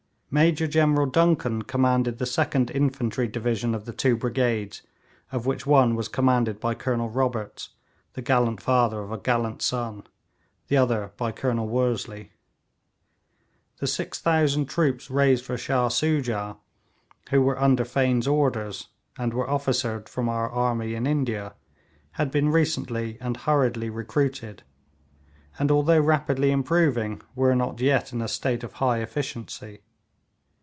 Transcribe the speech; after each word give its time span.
Major 0.33 0.65
General 0.65 1.07
Duncan 1.07 1.63
commanded 1.63 2.17
the 2.17 2.25
second 2.25 2.71
infantry 2.71 3.27
division 3.27 3.75
of 3.75 3.83
the 3.83 3.91
two 3.91 4.15
brigades, 4.15 4.81
of 5.29 5.45
which 5.45 5.67
one 5.67 5.93
was 5.93 6.07
commanded 6.07 6.57
by 6.61 6.73
Colonel 6.73 7.09
Roberts, 7.09 7.71
the 8.13 8.21
gallant 8.21 8.61
father 8.61 9.01
of 9.01 9.11
a 9.11 9.17
gallant 9.17 9.61
son, 9.61 10.03
the 10.69 10.77
other 10.77 11.11
by 11.17 11.33
Colonel 11.33 11.67
Worsley. 11.67 12.31
The 13.79 13.87
6000 13.87 14.67
troops 14.67 15.09
raised 15.09 15.43
for 15.43 15.57
Shah 15.57 15.89
Soojah, 15.89 16.55
who 17.31 17.41
were 17.41 17.59
under 17.59 17.83
Fane's 17.83 18.25
orders, 18.25 18.87
and 19.17 19.33
were 19.33 19.49
officered 19.49 20.07
from 20.07 20.29
our 20.29 20.49
army 20.49 20.93
in 20.95 21.05
India, 21.05 21.55
had 22.11 22.31
been 22.31 22.47
recently 22.53 23.17
and 23.19 23.35
hurriedly 23.35 23.89
recruited, 23.89 24.63
and 25.59 25.69
although 25.69 25.99
rapidly 25.99 26.51
improving, 26.51 27.19
were 27.35 27.53
not 27.53 27.81
yet 27.81 28.13
in 28.13 28.21
a 28.21 28.29
state 28.29 28.63
of 28.63 28.71
high 28.79 28.99
efficiency. 28.99 29.81